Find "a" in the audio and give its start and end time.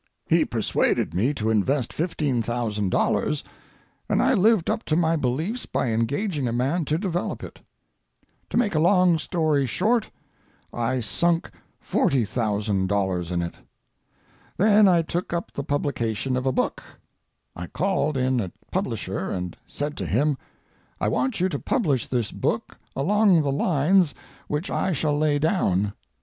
6.47-6.51, 8.73-8.79, 16.47-16.51, 18.39-18.51